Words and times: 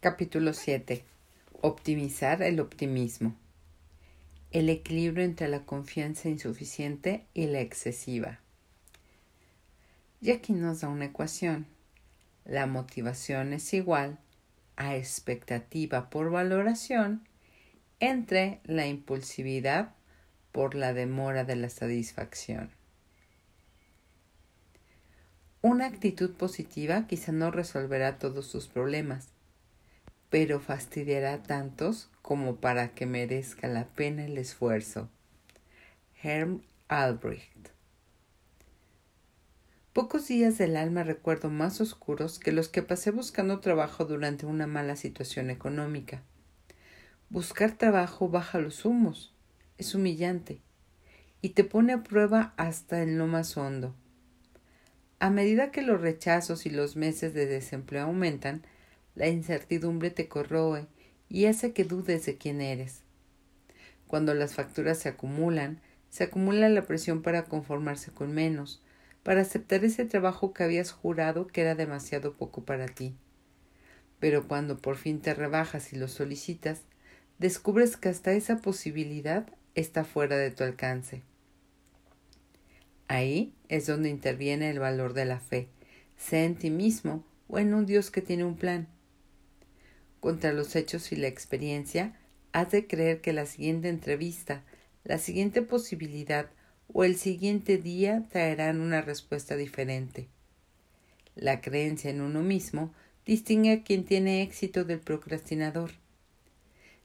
Capítulo 0.00 0.54
7. 0.54 1.04
Optimizar 1.60 2.40
el 2.40 2.58
optimismo. 2.60 3.36
El 4.50 4.70
equilibrio 4.70 5.26
entre 5.26 5.46
la 5.46 5.66
confianza 5.66 6.30
insuficiente 6.30 7.26
y 7.34 7.48
la 7.48 7.60
excesiva. 7.60 8.40
Y 10.22 10.30
aquí 10.30 10.54
nos 10.54 10.80
da 10.80 10.88
una 10.88 11.04
ecuación. 11.04 11.66
La 12.46 12.66
motivación 12.66 13.52
es 13.52 13.74
igual 13.74 14.18
a 14.76 14.96
expectativa 14.96 16.08
por 16.08 16.30
valoración 16.30 17.28
entre 17.98 18.60
la 18.64 18.86
impulsividad 18.86 19.92
por 20.50 20.76
la 20.76 20.94
demora 20.94 21.44
de 21.44 21.56
la 21.56 21.68
satisfacción. 21.68 22.70
Una 25.60 25.84
actitud 25.84 26.32
positiva 26.32 27.06
quizá 27.06 27.32
no 27.32 27.50
resolverá 27.50 28.18
todos 28.18 28.50
tus 28.50 28.66
problemas, 28.66 29.28
pero 30.30 30.60
fastidiará 30.60 31.42
tantos 31.42 32.08
como 32.22 32.56
para 32.56 32.94
que 32.94 33.04
merezca 33.04 33.68
la 33.68 33.86
pena 33.88 34.24
el 34.24 34.38
esfuerzo. 34.38 35.10
Herm 36.22 36.62
Albrecht 36.88 37.70
Pocos 39.92 40.28
días 40.28 40.56
del 40.56 40.76
alma 40.76 41.02
recuerdo 41.02 41.50
más 41.50 41.80
oscuros 41.80 42.38
que 42.38 42.52
los 42.52 42.68
que 42.68 42.82
pasé 42.82 43.10
buscando 43.10 43.58
trabajo 43.58 44.04
durante 44.04 44.46
una 44.46 44.68
mala 44.68 44.94
situación 44.94 45.50
económica. 45.50 46.22
Buscar 47.28 47.72
trabajo 47.72 48.28
baja 48.28 48.60
los 48.60 48.84
humos, 48.84 49.34
es 49.78 49.96
humillante 49.96 50.60
y 51.42 51.50
te 51.50 51.64
pone 51.64 51.92
a 51.92 52.04
prueba 52.04 52.54
hasta 52.56 53.02
en 53.02 53.18
lo 53.18 53.26
más 53.26 53.56
hondo. 53.56 53.96
A 55.18 55.28
medida 55.28 55.72
que 55.72 55.82
los 55.82 56.00
rechazos 56.00 56.66
y 56.66 56.70
los 56.70 56.94
meses 56.94 57.34
de 57.34 57.46
desempleo 57.46 58.04
aumentan, 58.04 58.62
la 59.20 59.28
incertidumbre 59.28 60.10
te 60.10 60.28
corroe 60.28 60.86
y 61.28 61.44
hace 61.44 61.74
que 61.74 61.84
dudes 61.84 62.24
de 62.24 62.38
quién 62.38 62.62
eres. 62.62 63.02
Cuando 64.06 64.32
las 64.32 64.54
facturas 64.54 64.96
se 64.96 65.10
acumulan, 65.10 65.78
se 66.08 66.24
acumula 66.24 66.70
la 66.70 66.86
presión 66.86 67.20
para 67.20 67.44
conformarse 67.44 68.12
con 68.12 68.32
menos, 68.32 68.82
para 69.22 69.42
aceptar 69.42 69.84
ese 69.84 70.06
trabajo 70.06 70.54
que 70.54 70.62
habías 70.62 70.90
jurado 70.90 71.48
que 71.48 71.60
era 71.60 71.74
demasiado 71.74 72.32
poco 72.32 72.64
para 72.64 72.86
ti. 72.86 73.14
Pero 74.20 74.48
cuando 74.48 74.78
por 74.78 74.96
fin 74.96 75.20
te 75.20 75.34
rebajas 75.34 75.92
y 75.92 75.96
lo 75.96 76.08
solicitas, 76.08 76.80
descubres 77.38 77.98
que 77.98 78.08
hasta 78.08 78.32
esa 78.32 78.56
posibilidad 78.56 79.46
está 79.74 80.04
fuera 80.04 80.38
de 80.38 80.50
tu 80.50 80.64
alcance. 80.64 81.20
Ahí 83.06 83.52
es 83.68 83.86
donde 83.86 84.08
interviene 84.08 84.70
el 84.70 84.78
valor 84.78 85.12
de 85.12 85.26
la 85.26 85.40
fe, 85.40 85.68
sea 86.16 86.44
en 86.44 86.54
ti 86.54 86.70
mismo 86.70 87.22
o 87.48 87.58
en 87.58 87.74
un 87.74 87.84
Dios 87.84 88.10
que 88.10 88.22
tiene 88.22 88.44
un 88.44 88.56
plan. 88.56 88.88
Contra 90.20 90.52
los 90.52 90.76
hechos 90.76 91.12
y 91.12 91.16
la 91.16 91.28
experiencia, 91.28 92.14
has 92.52 92.70
de 92.70 92.86
creer 92.86 93.20
que 93.20 93.32
la 93.32 93.46
siguiente 93.46 93.88
entrevista, 93.88 94.62
la 95.02 95.18
siguiente 95.18 95.62
posibilidad 95.62 96.50
o 96.92 97.04
el 97.04 97.16
siguiente 97.16 97.78
día 97.78 98.26
traerán 98.30 98.80
una 98.80 99.00
respuesta 99.00 99.56
diferente. 99.56 100.28
La 101.34 101.60
creencia 101.60 102.10
en 102.10 102.20
uno 102.20 102.42
mismo 102.42 102.92
distingue 103.24 103.72
a 103.72 103.82
quien 103.82 104.04
tiene 104.04 104.42
éxito 104.42 104.84
del 104.84 105.00
procrastinador. 105.00 105.92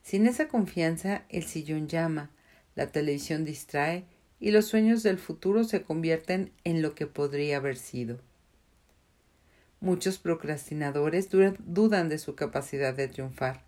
Sin 0.02 0.26
esa 0.26 0.48
confianza, 0.48 1.24
el 1.28 1.44
sillón 1.44 1.88
llama, 1.88 2.30
la 2.74 2.92
televisión 2.92 3.44
distrae 3.44 4.04
y 4.38 4.50
los 4.50 4.66
sueños 4.66 5.02
del 5.02 5.18
futuro 5.18 5.64
se 5.64 5.82
convierten 5.82 6.52
en 6.64 6.82
lo 6.82 6.94
que 6.94 7.06
podría 7.06 7.56
haber 7.56 7.76
sido. 7.76 8.20
Muchos 9.86 10.18
procrastinadores 10.18 11.28
dudan 11.30 12.08
de 12.08 12.18
su 12.18 12.34
capacidad 12.34 12.92
de 12.92 13.06
triunfar 13.06 13.62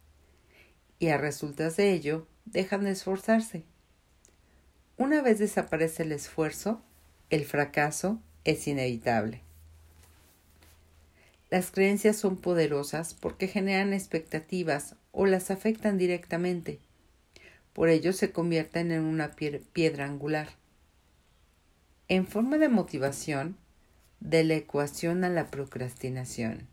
y 0.99 1.11
a 1.11 1.17
resultas 1.17 1.77
de 1.77 1.93
ello 1.93 2.27
dejan 2.45 2.83
de 2.83 2.91
esforzarse. 2.91 3.63
Una 4.97 5.23
vez 5.23 5.39
desaparece 5.39 6.03
el 6.03 6.11
esfuerzo, 6.11 6.83
el 7.31 7.45
fracaso 7.45 8.21
es 8.43 8.67
inevitable. 8.67 9.43
Las 11.51 11.71
creencias 11.71 12.17
son 12.17 12.37
poderosas 12.37 13.15
porque 13.15 13.47
generan 13.47 13.93
expectativas 13.93 14.97
o 15.13 15.25
las 15.25 15.53
afectan 15.53 15.99
directamente. 15.99 16.81
Por 17.73 17.91
ello 17.91 18.13
se 18.13 18.33
convierten 18.33 18.91
en 18.91 19.03
una 19.05 19.37
piedra 19.37 20.07
angular. 20.07 20.49
En 22.09 22.27
forma 22.27 22.59
de 22.59 22.69
motivación, 22.69 23.57
de 24.21 24.45
la 24.45 24.55
ecuación 24.55 25.25
a 25.25 25.29
la 25.29 25.51
procrastinación. 25.51 26.67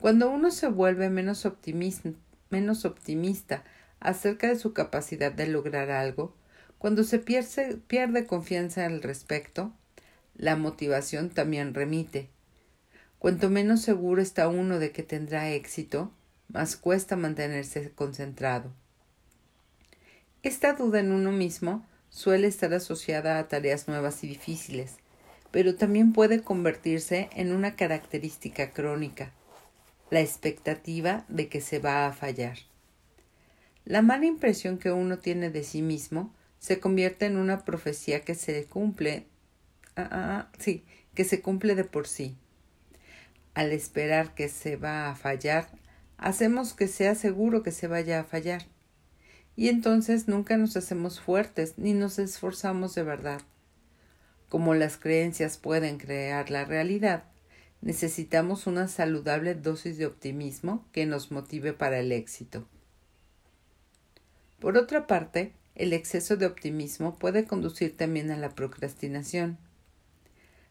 Cuando 0.00 0.30
uno 0.30 0.50
se 0.50 0.68
vuelve 0.68 1.10
menos 1.10 1.44
optimista, 1.44 2.10
menos 2.50 2.84
optimista 2.84 3.64
acerca 4.00 4.48
de 4.48 4.56
su 4.56 4.72
capacidad 4.72 5.32
de 5.32 5.48
lograr 5.48 5.90
algo, 5.90 6.34
cuando 6.78 7.02
se 7.02 7.18
pierde, 7.18 7.78
pierde 7.88 8.26
confianza 8.26 8.86
al 8.86 9.02
respecto, 9.02 9.72
la 10.36 10.54
motivación 10.54 11.30
también 11.30 11.74
remite. 11.74 12.28
Cuanto 13.18 13.50
menos 13.50 13.82
seguro 13.82 14.22
está 14.22 14.46
uno 14.46 14.78
de 14.78 14.92
que 14.92 15.02
tendrá 15.02 15.50
éxito, 15.50 16.12
más 16.46 16.76
cuesta 16.76 17.16
mantenerse 17.16 17.90
concentrado. 17.90 18.72
Esta 20.44 20.74
duda 20.74 21.00
en 21.00 21.10
uno 21.10 21.32
mismo 21.32 21.84
suele 22.10 22.46
estar 22.46 22.72
asociada 22.72 23.40
a 23.40 23.48
tareas 23.48 23.88
nuevas 23.88 24.22
y 24.22 24.28
difíciles, 24.28 24.94
pero 25.50 25.74
también 25.74 26.12
puede 26.12 26.42
convertirse 26.42 27.30
en 27.34 27.52
una 27.52 27.76
característica 27.76 28.70
crónica, 28.70 29.32
la 30.10 30.20
expectativa 30.20 31.24
de 31.28 31.48
que 31.48 31.60
se 31.60 31.78
va 31.78 32.06
a 32.06 32.12
fallar. 32.12 32.58
La 33.84 34.02
mala 34.02 34.26
impresión 34.26 34.78
que 34.78 34.92
uno 34.92 35.18
tiene 35.18 35.50
de 35.50 35.64
sí 35.64 35.82
mismo 35.82 36.34
se 36.58 36.80
convierte 36.80 37.26
en 37.26 37.36
una 37.36 37.64
profecía 37.64 38.20
que 38.20 38.34
se 38.34 38.64
cumple, 38.66 39.26
ah, 39.96 40.08
ah, 40.10 40.10
ah 40.12 40.52
sí, 40.58 40.84
que 41.14 41.24
se 41.24 41.40
cumple 41.40 41.74
de 41.74 41.84
por 41.84 42.06
sí. 42.06 42.36
Al 43.54 43.72
esperar 43.72 44.34
que 44.34 44.48
se 44.48 44.76
va 44.76 45.10
a 45.10 45.16
fallar, 45.16 45.68
hacemos 46.16 46.74
que 46.74 46.88
sea 46.88 47.14
seguro 47.14 47.62
que 47.62 47.72
se 47.72 47.86
vaya 47.86 48.20
a 48.20 48.24
fallar 48.24 48.66
y 49.58 49.70
entonces 49.70 50.28
nunca 50.28 50.56
nos 50.56 50.76
hacemos 50.76 51.18
fuertes 51.18 51.74
ni 51.78 51.92
nos 51.92 52.20
esforzamos 52.20 52.94
de 52.94 53.02
verdad. 53.02 53.40
Como 54.48 54.74
las 54.74 54.96
creencias 54.96 55.58
pueden 55.58 55.98
crear 55.98 56.50
la 56.50 56.64
realidad, 56.64 57.24
necesitamos 57.82 58.66
una 58.66 58.88
saludable 58.88 59.54
dosis 59.54 59.98
de 59.98 60.06
optimismo 60.06 60.84
que 60.92 61.06
nos 61.06 61.30
motive 61.30 61.72
para 61.72 61.98
el 61.98 62.12
éxito. 62.12 62.66
Por 64.58 64.76
otra 64.76 65.06
parte, 65.06 65.52
el 65.74 65.92
exceso 65.92 66.36
de 66.36 66.46
optimismo 66.46 67.18
puede 67.18 67.44
conducir 67.44 67.96
también 67.96 68.30
a 68.30 68.36
la 68.36 68.50
procrastinación. 68.50 69.58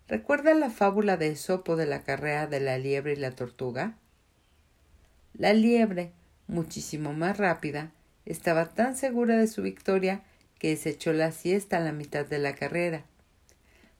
¿Recuerda 0.07 0.53
la 0.53 0.69
fábula 0.69 1.15
de 1.15 1.27
Esopo 1.27 1.75
de 1.75 1.85
la 1.85 2.03
carrera 2.03 2.47
de 2.47 2.59
la 2.59 2.77
liebre 2.77 3.13
y 3.13 3.17
la 3.17 3.31
tortuga? 3.31 3.97
La 5.33 5.53
liebre, 5.53 6.11
muchísimo 6.47 7.13
más 7.13 7.37
rápida, 7.37 7.91
estaba 8.25 8.69
tan 8.69 8.97
segura 8.97 9.37
de 9.37 9.47
su 9.47 9.61
victoria 9.61 10.23
que 10.59 10.75
se 10.75 10.89
echó 10.89 11.13
la 11.13 11.31
siesta 11.31 11.77
a 11.77 11.81
la 11.81 11.91
mitad 11.91 12.25
de 12.25 12.39
la 12.39 12.55
carrera. 12.55 13.05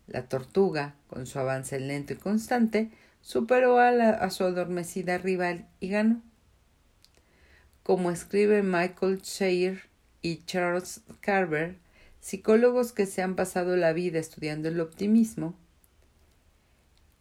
La 0.08 0.28
tortuga, 0.28 0.96
con 1.08 1.28
su 1.28 1.40
avance 1.40 1.80
lento 1.80 2.14
y 2.14 2.16
constante, 2.16 2.92
superó 3.22 3.80
a, 3.80 4.30
su 4.30 4.44
adormecida 4.44 5.18
rival 5.18 5.68
y 5.80 5.90
ganó. 5.90 6.22
Como 7.84 8.12
escribe 8.12 8.64
Michael 8.64 9.22
Scheer 9.22 9.82
y 10.22 10.44
Charles 10.46 11.02
Carver, 11.20 11.78
psicólogos 12.20 12.92
que 12.92 13.06
se 13.06 13.22
han 13.22 13.36
pasado 13.36 13.76
la 13.76 13.94
vida 13.94 14.20
estudiando 14.20 14.70
el 14.70 14.80
optimismo, 14.80 15.56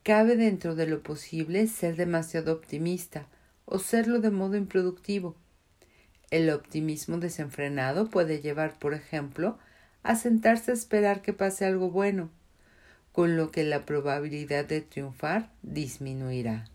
cabe 0.03 0.37
dentro 0.37 0.75
de 0.75 0.87
lo 0.87 1.03
posible 1.03 1.67
ser 1.67 1.97
demasiado 1.97 2.53
optimista 2.53 3.27
o 3.65 3.79
serlo 3.79 4.21
de 4.21 4.31
modo 4.31 4.57
improductivo 4.57 5.37
el 6.31 6.51
optimismo 6.51 7.19
desenfrenado 7.19 8.11
puede 8.11 8.41
llevar, 8.41 8.79
por 8.79 8.95
ejemplo, 8.95 9.59
a 10.03 10.17
sentarse 10.17 10.73
a 10.73 10.75
esperar 10.75 11.23
que 11.23 11.33
pase 11.33 11.65
algo 11.65 11.91
bueno, 11.91 12.31
con 13.17 13.35
lo 13.39 13.51
que 13.51 13.65
la 13.65 13.87
probabilidad 13.87 14.67
de 14.67 14.83
triunfar 14.83 15.51
disminuirá. 15.63 16.67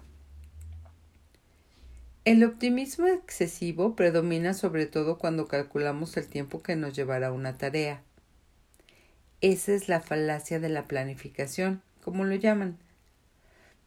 El 2.25 2.43
optimismo 2.43 3.05
excesivo 3.05 3.95
predomina 3.95 4.55
sobre 4.55 4.87
todo 4.87 5.19
cuando 5.19 5.47
calculamos 5.47 6.17
el 6.17 6.25
tiempo 6.25 6.63
que 6.63 6.75
nos 6.75 6.95
llevará 6.95 7.31
una 7.31 7.59
tarea. 7.59 8.01
Esa 9.41 9.73
es 9.73 9.87
la 9.87 10.01
falacia 10.01 10.59
de 10.59 10.69
la 10.69 10.87
planificación, 10.87 11.83
como 12.03 12.23
lo 12.23 12.33
llaman, 12.33 12.79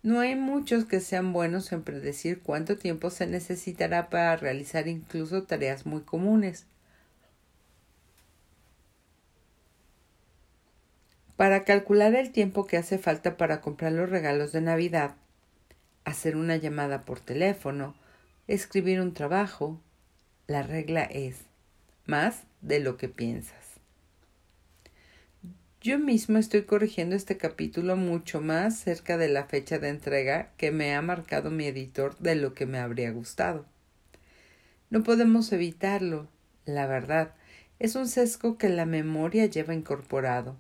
no 0.05 0.21
hay 0.21 0.37
muchos 0.37 0.85
que 0.85 1.01
sean 1.01 1.33
buenos 1.33 1.73
en 1.73 1.83
predecir 1.83 2.41
cuánto 2.41 2.79
tiempo 2.79 3.11
se 3.11 3.27
necesitará 3.27 4.11
para 4.11 4.37
realizar 4.37 4.87
incluso 4.87 5.43
tareas 5.43 5.87
muy 5.87 6.03
comunes. 6.03 6.67
Para 11.37 11.65
calcular 11.65 12.15
el 12.15 12.31
tiempo 12.31 12.65
que 12.65 12.77
hace 12.77 12.97
falta 12.99 13.37
para 13.37 13.61
comprar 13.61 13.93
los 13.93 14.09
regalos 14.09 14.53
de 14.53 14.61
Navidad, 14.61 15.17
hacer 16.05 16.37
una 16.37 16.57
llamada 16.57 17.05
por 17.05 17.19
teléfono, 17.19 17.95
escribir 18.47 19.01
un 19.01 19.15
trabajo, 19.15 19.81
la 20.47 20.63
regla 20.63 21.03
es 21.03 21.39
más 22.07 22.45
de 22.61 22.79
lo 22.79 22.97
que 22.97 23.09
piensas. 23.09 23.75
Yo 25.81 25.99
mismo 25.99 26.39
estoy 26.39 26.63
corrigiendo 26.63 27.17
este 27.17 27.37
capítulo 27.37 27.97
mucho 27.97 28.41
más 28.41 28.79
cerca 28.79 29.19
de 29.19 29.29
la 29.29 29.45
fecha 29.45 29.79
de 29.79 29.89
entrega 29.89 30.51
que 30.57 30.71
me 30.71 30.95
ha 30.95 31.03
marcado 31.03 31.51
mi 31.51 31.67
editor 31.67 32.17
de 32.19 32.37
lo 32.37 32.55
que 32.55 32.65
me 32.65 32.79
habría 32.79 33.11
gustado. 33.11 33.67
No 34.89 35.03
podemos 35.03 35.53
evitarlo, 35.53 36.29
la 36.65 36.87
verdad, 36.87 37.35
es 37.81 37.97
un 37.97 38.09
sesgo 38.09 38.57
que 38.57 38.69
la 38.69 38.87
memoria 38.87 39.47
lleva 39.47 39.75
incorporado. 39.75 40.57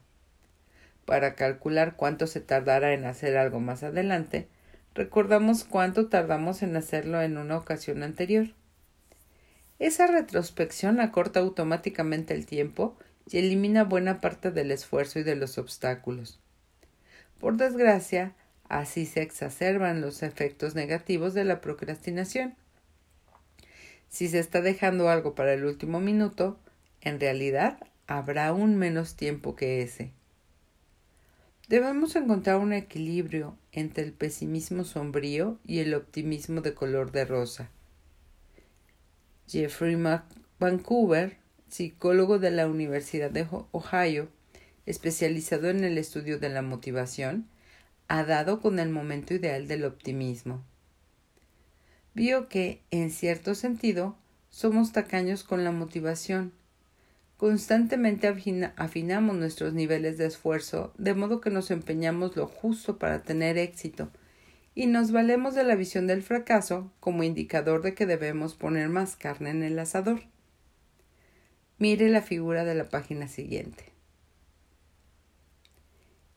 Para 1.04 1.34
calcular 1.34 1.96
cuánto 1.96 2.26
se 2.26 2.40
tardará 2.40 2.94
en 2.94 3.04
hacer 3.04 3.36
algo 3.36 3.60
más 3.60 3.82
adelante, 3.82 4.48
recordamos 4.94 5.64
cuánto 5.64 6.08
tardamos 6.08 6.62
en 6.62 6.76
hacerlo 6.76 7.20
en 7.20 7.36
una 7.36 7.58
ocasión 7.58 8.02
anterior. 8.02 8.48
Esa 9.78 10.06
retrospección 10.06 11.00
acorta 11.00 11.40
automáticamente 11.40 12.32
el 12.32 12.46
tiempo 12.46 12.96
y 13.28 13.38
elimina 13.38 13.84
buena 13.84 14.20
parte 14.20 14.50
del 14.50 14.70
esfuerzo 14.70 15.18
y 15.18 15.24
de 15.24 15.36
los 15.36 15.58
obstáculos. 15.58 16.40
Por 17.38 17.56
desgracia, 17.56 18.34
así 18.68 19.04
se 19.04 19.20
exacerban 19.20 20.00
los 20.00 20.22
efectos 20.22 20.74
negativos 20.74 21.34
de 21.34 21.44
la 21.44 21.60
procrastinación. 21.60 22.54
Si 24.08 24.28
se 24.28 24.38
está 24.38 24.60
dejando 24.62 25.08
algo 25.08 25.34
para 25.34 25.52
el 25.52 25.64
último 25.64 26.00
minuto, 26.00 26.58
en 27.00 27.20
realidad 27.20 27.78
habrá 28.06 28.46
aún 28.46 28.76
menos 28.76 29.16
tiempo 29.16 29.56
que 29.56 29.82
ese. 29.82 30.12
Debemos 31.68 32.14
encontrar 32.16 32.58
un 32.58 32.72
equilibrio 32.72 33.56
entre 33.72 34.04
el 34.04 34.12
pesimismo 34.12 34.84
sombrío 34.84 35.58
y 35.66 35.78
el 35.78 35.94
optimismo 35.94 36.60
de 36.60 36.74
color 36.74 37.10
de 37.10 37.24
rosa. 37.24 37.70
Jeffrey 39.46 39.96
Vancouver 40.58 41.38
psicólogo 41.74 42.38
de 42.38 42.52
la 42.52 42.68
Universidad 42.68 43.32
de 43.32 43.48
Ohio, 43.72 44.28
especializado 44.86 45.70
en 45.70 45.82
el 45.82 45.98
estudio 45.98 46.38
de 46.38 46.48
la 46.48 46.62
motivación, 46.62 47.48
ha 48.06 48.22
dado 48.22 48.60
con 48.60 48.78
el 48.78 48.90
momento 48.90 49.34
ideal 49.34 49.66
del 49.66 49.84
optimismo. 49.84 50.62
Vio 52.14 52.48
que, 52.48 52.80
en 52.92 53.10
cierto 53.10 53.56
sentido, 53.56 54.16
somos 54.50 54.92
tacaños 54.92 55.42
con 55.42 55.64
la 55.64 55.72
motivación. 55.72 56.52
Constantemente 57.36 58.28
afinamos 58.76 59.36
nuestros 59.36 59.74
niveles 59.74 60.18
de 60.18 60.26
esfuerzo, 60.26 60.92
de 60.98 61.14
modo 61.14 61.40
que 61.40 61.50
nos 61.50 61.70
empeñamos 61.70 62.36
lo 62.36 62.46
justo 62.46 62.98
para 62.98 63.22
tener 63.22 63.58
éxito, 63.58 64.10
y 64.74 64.86
nos 64.86 65.12
valemos 65.12 65.54
de 65.54 65.64
la 65.64 65.74
visión 65.74 66.06
del 66.06 66.22
fracaso 66.22 66.92
como 67.00 67.22
indicador 67.22 67.82
de 67.82 67.94
que 67.94 68.06
debemos 68.06 68.54
poner 68.54 68.88
más 68.88 69.16
carne 69.16 69.50
en 69.50 69.62
el 69.62 69.78
asador. 69.78 70.22
Mire 71.78 72.08
la 72.08 72.22
figura 72.22 72.64
de 72.64 72.74
la 72.74 72.88
página 72.88 73.28
siguiente. 73.28 73.92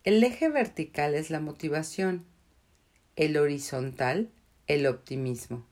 El 0.04 0.24
eje 0.24 0.50
vertical 0.50 1.16
es 1.16 1.30
la 1.30 1.40
motivación, 1.40 2.26
el 3.16 3.38
horizontal 3.38 4.30
el 4.68 4.86
optimismo, 4.86 5.66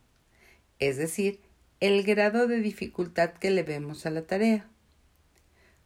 es 0.79 0.97
decir, 0.97 1.41
el 1.81 2.03
grado 2.03 2.47
de 2.47 2.61
dificultad 2.61 3.33
que 3.33 3.51
le 3.51 3.63
vemos 3.63 4.05
a 4.05 4.09
la 4.09 4.25
tarea. 4.25 4.69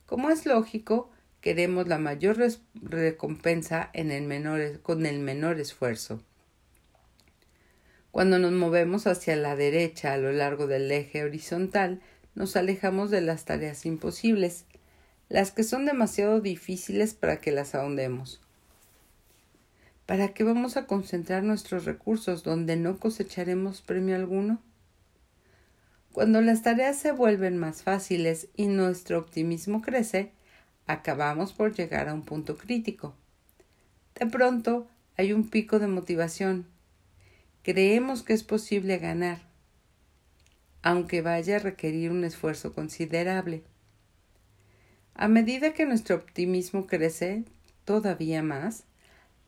Como 0.09 0.31
es 0.31 0.47
lógico, 0.47 1.11
queremos 1.39 1.87
la 1.87 1.99
mayor 1.99 2.39
recompensa 2.73 3.91
con 4.81 5.05
el 5.05 5.19
menor 5.19 5.59
esfuerzo. 5.59 6.23
Cuando 8.09 8.39
nos 8.39 8.51
movemos 8.51 9.05
hacia 9.05 9.35
la 9.35 9.55
derecha 9.55 10.13
a 10.13 10.17
lo 10.17 10.31
largo 10.31 10.65
del 10.65 10.91
eje 10.91 11.23
horizontal, 11.23 12.01
nos 12.33 12.55
alejamos 12.55 13.11
de 13.11 13.21
las 13.21 13.45
tareas 13.45 13.85
imposibles, 13.85 14.65
las 15.29 15.51
que 15.51 15.63
son 15.63 15.85
demasiado 15.85 16.41
difíciles 16.41 17.13
para 17.13 17.39
que 17.39 17.51
las 17.51 17.75
ahondemos. 17.75 18.41
¿Para 20.07 20.29
qué 20.29 20.43
vamos 20.43 20.75
a 20.75 20.87
concentrar 20.87 21.43
nuestros 21.43 21.85
recursos 21.85 22.41
donde 22.41 22.77
no 22.77 22.97
cosecharemos 22.97 23.83
premio 23.83 24.15
alguno? 24.15 24.59
Cuando 26.19 26.41
las 26.41 26.63
tareas 26.63 26.97
se 26.97 27.13
vuelven 27.13 27.57
más 27.57 27.81
fáciles 27.81 28.49
y 28.57 28.67
nuestro 28.67 29.17
optimismo 29.19 29.81
crece, 29.81 30.33
acabamos 30.85 31.53
por 31.53 31.73
llegar 31.73 32.09
a 32.09 32.13
un 32.13 32.23
punto 32.23 32.57
crítico. 32.57 33.15
De 34.19 34.25
pronto 34.25 34.89
hay 35.15 35.31
un 35.31 35.49
pico 35.49 35.79
de 35.79 35.87
motivación. 35.87 36.67
Creemos 37.63 38.21
que 38.21 38.33
es 38.33 38.43
posible 38.43 38.97
ganar 38.97 39.39
aunque 40.81 41.21
vaya 41.21 41.55
a 41.55 41.59
requerir 41.59 42.11
un 42.11 42.25
esfuerzo 42.25 42.73
considerable. 42.73 43.63
A 45.13 45.29
medida 45.29 45.73
que 45.73 45.85
nuestro 45.85 46.17
optimismo 46.17 46.85
crece 46.85 47.45
todavía 47.85 48.43
más, 48.43 48.83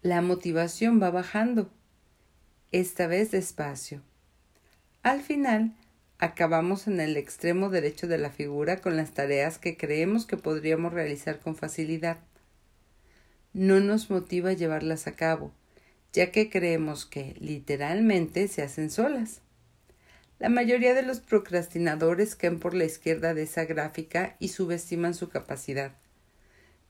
la 0.04 0.22
motivación 0.22 1.02
va 1.02 1.12
bajando, 1.12 1.70
esta 2.72 3.08
vez 3.08 3.30
despacio. 3.32 4.02
Al 5.04 5.20
final, 5.20 5.76
acabamos 6.22 6.86
en 6.86 7.00
el 7.00 7.18
extremo 7.18 7.70
derecho 7.70 8.08
de 8.08 8.20
la 8.20 8.30
figura 8.30 8.78
con 8.78 8.96
las 8.96 9.12
tareas 9.12 9.58
que 9.58 9.76
creemos 9.76 10.28
que 10.28 10.38
podríamos 10.38 10.94
realizar 10.94 11.40
con 11.40 11.56
facilidad. 11.56 12.20
No 13.54 13.80
nos 13.80 14.12
motiva 14.12 14.54
llevarlas 14.54 15.08
a 15.08 15.14
cabo, 15.14 15.52
ya 16.14 16.32
que 16.32 16.52
creemos 16.52 17.08
que 17.08 17.36
literalmente 17.40 18.48
se 18.48 18.62
hacen 18.62 18.92
solas. 18.92 19.42
La 20.38 20.50
mayoría 20.50 20.94
de 20.94 21.02
los 21.02 21.20
procrastinadores 21.20 22.36
caen 22.36 22.60
por 22.60 22.76
la 22.76 22.86
izquierda 22.86 23.34
de 23.34 23.44
esa 23.44 23.66
gráfica 23.66 24.36
y 24.40 24.50
subestiman 24.50 25.16
su 25.16 25.30
capacidad. 25.30 25.94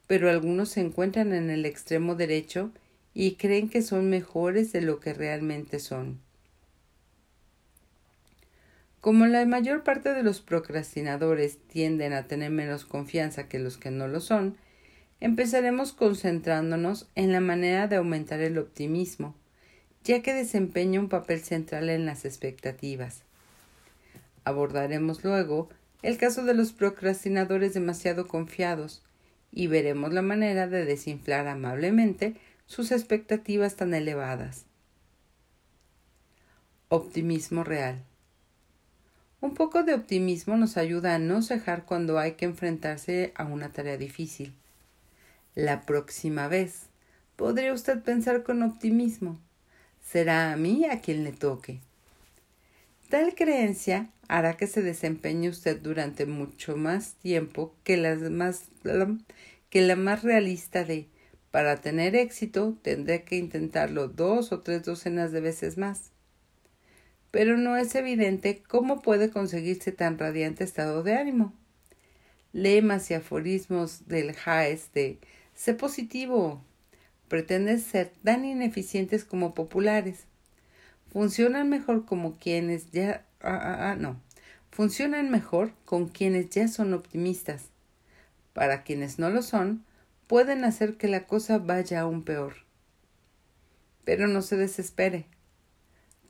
Pero 0.08 0.30
algunos 0.30 0.70
se 0.70 0.82
encuentran 0.82 1.34
en 1.34 1.50
el 1.50 1.66
extremo 1.66 2.16
derecho 2.16 2.72
y 3.14 3.36
creen 3.36 3.70
que 3.70 3.82
son 3.82 4.10
mejores 4.10 4.74
de 4.74 4.82
lo 4.82 5.00
que 5.00 5.14
realmente 5.14 5.80
son. 5.80 6.20
Como 9.02 9.26
la 9.26 9.44
mayor 9.48 9.84
parte 9.84 10.14
de 10.14 10.22
los 10.22 10.42
procrastinadores 10.42 11.58
tienden 11.68 12.14
a 12.14 12.28
tener 12.28 12.52
menos 12.52 12.86
confianza 12.86 13.50
que 13.50 13.58
los 13.58 13.80
que 13.80 13.90
no 13.90 14.08
lo 14.08 14.20
son, 14.20 14.58
empezaremos 15.20 15.92
concentrándonos 15.92 17.10
en 17.16 17.32
la 17.32 17.40
manera 17.40 17.88
de 17.88 17.96
aumentar 17.96 18.42
el 18.42 18.60
optimismo, 18.60 19.34
ya 20.04 20.22
que 20.22 20.36
desempeña 20.36 21.00
un 21.00 21.10
papel 21.10 21.42
central 21.42 21.90
en 21.90 22.06
las 22.06 22.26
expectativas. 22.26 23.24
Abordaremos 24.44 25.24
luego 25.24 25.70
el 26.04 26.18
caso 26.18 26.46
de 26.46 26.54
los 26.54 26.72
procrastinadores 26.72 27.74
demasiado 27.74 28.28
confiados 28.28 29.04
y 29.52 29.66
veremos 29.66 30.14
la 30.14 30.22
manera 30.22 30.68
de 30.68 30.86
desinflar 30.86 31.48
amablemente 31.48 32.36
sus 32.68 32.92
expectativas 32.92 33.76
tan 33.76 33.96
elevadas. 33.96 34.66
Optimismo 36.90 37.64
real. 37.64 38.04
Un 39.42 39.56
poco 39.56 39.82
de 39.82 39.96
optimismo 39.96 40.56
nos 40.56 40.78
ayuda 40.78 41.16
a 41.16 41.20
no 41.20 41.42
cejar 41.42 41.84
cuando 41.86 42.20
hay 42.20 42.34
que 42.34 42.46
enfrentarse 42.46 43.34
a 43.36 43.44
una 43.46 43.72
tarea 43.74 43.98
difícil. 43.98 44.54
La 45.56 45.82
próxima 45.82 46.48
vez 46.48 46.84
podría 47.36 47.74
usted 47.74 48.04
pensar 48.04 48.44
con 48.44 48.62
optimismo. 48.62 49.40
Será 50.00 50.54
a 50.54 50.58
mí 50.58 50.86
a 50.86 51.02
quien 51.02 51.24
le 51.24 51.32
toque. 51.32 51.80
Tal 53.10 53.34
creencia 53.34 54.10
hará 54.28 54.58
que 54.58 54.68
se 54.68 54.84
desempeñe 54.84 55.50
usted 55.50 55.82
durante 55.82 56.28
mucho 56.28 56.78
más 56.78 57.16
tiempo 57.16 57.74
que, 57.84 57.98
la 57.98 58.16
más 59.96 60.24
realista 60.24 60.84
de 60.84 61.08
para 61.50 61.82
tener 61.82 62.16
éxito 62.16 62.78
tendré 62.84 63.24
que 63.24 63.38
intentarlo 63.38 64.08
dos 64.08 64.52
o 64.52 64.62
tres 64.62 64.84
docenas 64.84 65.32
de 65.32 65.42
veces 65.42 65.80
más. 65.80 66.12
Pero 67.32 67.58
no 67.58 67.78
es 67.78 67.96
evidente 67.96 68.62
cómo 68.68 69.02
puede 69.02 69.30
conseguirse 69.30 69.92
tan 69.92 70.20
radiante 70.20 70.64
estado 70.64 71.02
de 71.04 71.16
ánimo. 71.16 71.54
Lemas 72.54 73.10
y 73.10 73.14
aforismos 73.14 74.08
del 74.08 74.34
Jaes 74.34 74.92
de 74.94 75.20
sé 75.56 75.74
positivo 75.74 76.62
pretenden 77.30 77.80
ser 77.80 78.12
tan 78.24 78.44
ineficientes 78.44 79.24
como 79.24 79.54
populares 79.54 80.26
funcionan 81.14 81.70
mejor 81.70 82.06
como 82.06 82.38
quienes 82.38 82.92
ya 82.92 83.26
ah, 83.42 83.60
ah, 83.62 83.92
ah, 83.92 83.96
no 83.96 84.20
funcionan 84.72 85.30
mejor 85.30 85.74
con 85.86 86.08
quienes 86.08 86.50
ya 86.50 86.68
son 86.68 86.94
optimistas. 86.94 87.66
Para 88.54 88.84
quienes 88.84 89.20
no 89.20 89.30
lo 89.30 89.42
son, 89.42 89.86
pueden 90.28 90.64
hacer 90.64 90.98
que 90.98 91.08
la 91.08 91.28
cosa 91.28 91.58
vaya 91.58 92.02
aún 92.02 92.24
peor. 92.24 92.56
Pero 94.04 94.28
no 94.28 94.42
se 94.42 94.58
desespere. 94.58 95.28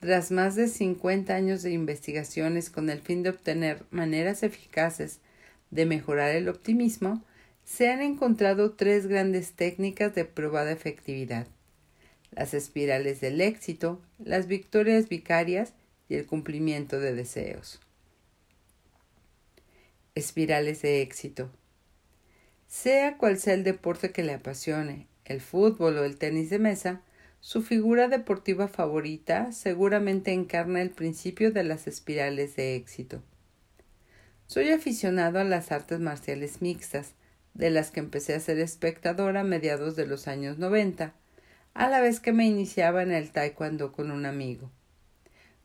Tras 0.02 0.32
más 0.32 0.56
de 0.56 0.66
50 0.66 1.32
años 1.32 1.62
de 1.62 1.70
investigaciones 1.70 2.70
con 2.70 2.90
el 2.90 3.00
fin 3.00 3.22
de 3.22 3.30
obtener 3.30 3.84
maneras 3.92 4.42
eficaces 4.42 5.20
de 5.70 5.86
mejorar 5.86 6.34
el 6.34 6.48
optimismo, 6.48 7.24
se 7.64 7.88
han 7.88 8.02
encontrado 8.02 8.72
tres 8.72 9.06
grandes 9.06 9.52
técnicas 9.52 10.12
de 10.12 10.24
probada 10.24 10.72
efectividad 10.72 11.46
las 12.32 12.52
espirales 12.52 13.20
del 13.20 13.40
éxito, 13.40 14.00
las 14.18 14.48
victorias 14.48 15.08
vicarias 15.08 15.74
y 16.08 16.16
el 16.16 16.26
cumplimiento 16.26 16.98
de 16.98 17.14
deseos. 17.14 17.80
Espirales 20.16 20.82
de 20.82 21.02
éxito. 21.02 21.48
Sea 22.66 23.18
cual 23.18 23.38
sea 23.38 23.54
el 23.54 23.64
deporte 23.64 24.10
que 24.10 24.24
le 24.24 24.32
apasione, 24.32 25.06
el 25.24 25.40
fútbol 25.40 25.98
o 25.98 26.04
el 26.04 26.16
tenis 26.16 26.50
de 26.50 26.58
mesa, 26.58 27.02
su 27.42 27.60
figura 27.60 28.06
deportiva 28.06 28.68
favorita 28.68 29.50
seguramente 29.50 30.32
encarna 30.32 30.80
el 30.80 30.90
principio 30.90 31.50
de 31.50 31.64
las 31.64 31.88
espirales 31.88 32.54
de 32.54 32.76
éxito. 32.76 33.20
Soy 34.46 34.70
aficionado 34.70 35.40
a 35.40 35.44
las 35.44 35.72
artes 35.72 35.98
marciales 35.98 36.62
mixtas, 36.62 37.14
de 37.54 37.70
las 37.70 37.90
que 37.90 37.98
empecé 37.98 38.34
a 38.34 38.40
ser 38.40 38.60
espectador 38.60 39.36
a 39.36 39.42
mediados 39.42 39.96
de 39.96 40.06
los 40.06 40.28
años 40.28 40.58
noventa, 40.58 41.14
a 41.74 41.88
la 41.88 42.00
vez 42.00 42.20
que 42.20 42.32
me 42.32 42.46
iniciaba 42.46 43.02
en 43.02 43.10
el 43.10 43.32
taekwondo 43.32 43.90
con 43.90 44.12
un 44.12 44.24
amigo. 44.24 44.70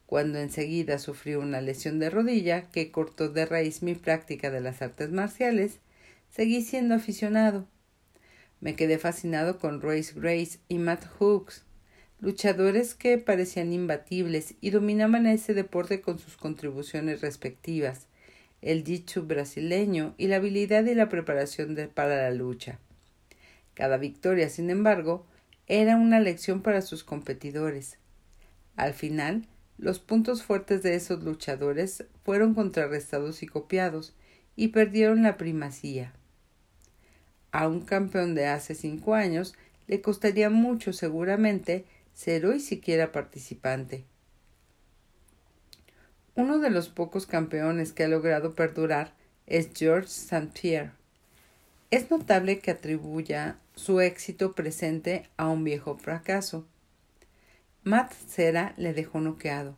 Cuando 0.08 0.40
enseguida 0.40 0.98
sufrí 0.98 1.36
una 1.36 1.62
lesión 1.62 2.00
de 2.00 2.10
rodilla 2.10 2.72
que 2.72 2.92
cortó 2.92 3.30
de 3.30 3.46
raíz 3.46 3.84
mi 3.84 3.94
práctica 3.94 4.50
de 4.50 4.62
las 4.62 4.82
artes 4.82 5.12
marciales, 5.12 5.78
seguí 6.32 6.64
siendo 6.64 6.96
aficionado. 6.96 7.68
Me 8.62 8.76
quedé 8.76 8.98
fascinado 8.98 9.60
con 9.60 9.80
Royce 9.80 10.20
Grace 10.20 10.58
y 10.68 10.80
Matt 10.80 11.06
Hooks, 11.20 11.67
luchadores 12.20 12.96
que 12.96 13.18
parecían 13.18 13.74
imbatibles 13.74 14.56
y 14.62 14.72
dominaban 14.72 15.28
ese 15.28 15.54
deporte 15.54 16.02
con 16.02 16.20
sus 16.20 16.38
contribuciones 16.38 17.22
respectivas, 17.22 18.08
el 18.62 18.84
jiu 18.84 19.24
brasileño 19.24 20.16
y 20.18 20.28
la 20.28 20.38
habilidad 20.38 20.86
y 20.86 20.96
la 20.96 21.10
preparación 21.10 21.78
para 21.94 22.24
la 22.24 22.32
lucha. 22.32 22.80
Cada 23.74 23.98
victoria, 23.98 24.50
sin 24.50 24.70
embargo, 24.70 25.26
era 25.68 25.96
una 25.96 26.20
lección 26.20 26.62
para 26.62 26.82
sus 26.82 27.04
competidores. 27.04 27.98
Al 28.76 28.94
final, 28.94 29.46
los 29.78 30.00
puntos 30.00 30.42
fuertes 30.42 30.82
de 30.82 30.96
esos 30.96 31.24
luchadores 31.24 32.06
fueron 32.24 32.56
contrarrestados 32.56 33.44
y 33.44 33.48
copiados, 33.48 34.16
y 34.56 34.70
perdieron 34.70 35.22
la 35.22 35.38
primacía. 35.38 36.14
A 37.52 37.68
un 37.68 37.82
campeón 37.82 38.36
de 38.36 38.48
hace 38.48 38.76
cinco 38.76 39.14
años 39.14 39.56
le 39.88 40.02
costaría 40.02 40.50
mucho 40.50 40.92
seguramente 40.92 41.86
ser 42.18 42.48
hoy 42.48 42.60
siquiera 42.60 43.12
participante. 43.12 44.04
Uno 46.34 46.58
de 46.58 46.72
los 46.72 46.90
pocos 46.90 47.28
campeones 47.28 47.94
que 47.94 48.06
ha 48.06 48.08
logrado 48.08 48.56
perdurar 48.56 49.14
es 49.46 49.70
George 49.76 50.08
St. 50.08 50.50
Pierre. 50.60 50.94
Es 51.92 52.10
notable 52.10 52.58
que 52.58 52.72
atribuya 52.72 53.60
su 53.76 54.02
éxito 54.02 54.56
presente 54.56 55.30
a 55.38 55.48
un 55.48 55.64
viejo 55.64 55.96
fracaso. 56.00 56.66
Matt 57.84 58.14
Cera 58.14 58.74
le 58.78 58.96
dejó 58.96 59.22
noqueado. 59.22 59.78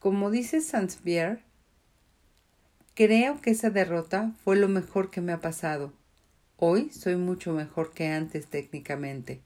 Como 0.00 0.28
dice 0.28 0.60
Saint-Pierre, 0.60 1.44
creo 2.94 3.40
que 3.40 3.50
esa 3.50 3.70
derrota 3.70 4.32
fue 4.42 4.56
lo 4.56 4.66
mejor 4.66 5.12
que 5.12 5.20
me 5.20 5.30
ha 5.30 5.40
pasado. 5.40 5.92
Hoy 6.56 6.90
soy 6.90 7.14
mucho 7.14 7.52
mejor 7.52 7.92
que 7.92 8.08
antes 8.08 8.48
técnicamente. 8.48 9.40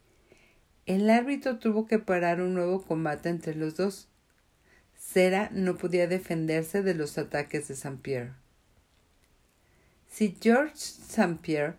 El 0.86 1.10
árbitro 1.10 1.58
tuvo 1.58 1.86
que 1.86 1.98
parar 1.98 2.40
un 2.40 2.54
nuevo 2.54 2.82
combate 2.82 3.28
entre 3.28 3.56
los 3.56 3.76
dos. 3.76 4.08
Cera 4.96 5.50
no 5.52 5.76
podía 5.76 6.06
defenderse 6.06 6.82
de 6.82 6.94
los 6.94 7.18
ataques 7.18 7.66
de 7.66 7.74
Saint-Pierre. 7.74 8.34
Si 10.08 10.36
George 10.40 10.76
Saint-Pierre 10.76 11.74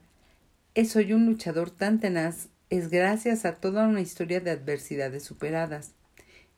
es 0.76 0.96
hoy 0.98 1.14
un 1.14 1.26
luchador 1.26 1.72
tan 1.72 2.02
tenaz 2.02 2.50
es 2.70 2.90
gracias 2.90 3.46
a 3.46 3.56
toda 3.56 3.88
una 3.88 4.02
historia 4.02 4.42
de 4.42 4.52
adversidades 4.52 5.24
superadas, 5.24 5.94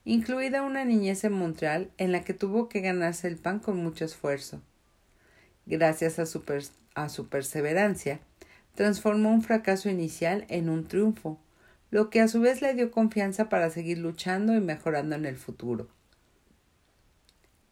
incluida 0.03 0.63
una 0.63 0.85
niñez 0.85 1.23
en 1.23 1.33
Montreal 1.33 1.91
en 1.99 2.11
la 2.11 2.23
que 2.23 2.33
tuvo 2.33 2.67
que 2.67 2.81
ganarse 2.81 3.27
el 3.27 3.37
pan 3.37 3.59
con 3.59 3.77
mucho 3.77 4.05
esfuerzo. 4.05 4.59
Gracias 5.67 6.17
a 6.17 6.25
su, 6.25 6.43
a 6.95 7.09
su 7.09 7.29
perseverancia, 7.29 8.19
transformó 8.73 9.31
un 9.31 9.43
fracaso 9.43 9.87
inicial 9.87 10.45
en 10.49 10.67
un 10.67 10.87
triunfo, 10.87 11.39
lo 11.91 12.09
que 12.09 12.21
a 12.21 12.27
su 12.27 12.41
vez 12.41 12.61
le 12.61 12.73
dio 12.73 12.91
confianza 12.91 13.49
para 13.49 13.69
seguir 13.69 13.97
luchando 13.97 14.55
y 14.55 14.59
mejorando 14.59 15.15
en 15.15 15.25
el 15.25 15.37
futuro. 15.37 15.87